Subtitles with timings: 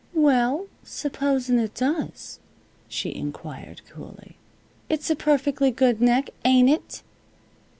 [0.15, 2.39] "Well, supposin' it does?"
[2.89, 4.35] she inquired, coolly.
[4.89, 7.03] "It's a perfectly good neck, ain't it?"